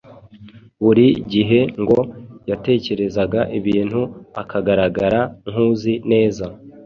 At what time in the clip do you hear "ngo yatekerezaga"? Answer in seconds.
1.81-3.41